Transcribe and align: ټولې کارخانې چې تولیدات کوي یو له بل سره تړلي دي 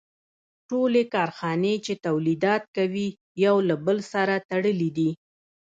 ټولې 0.69 1.03
کارخانې 1.13 1.73
چې 1.85 1.93
تولیدات 2.05 2.63
کوي 2.77 3.07
یو 3.45 3.55
له 3.69 3.75
بل 3.85 3.97
سره 4.13 4.35
تړلي 4.49 4.89
دي 4.97 5.09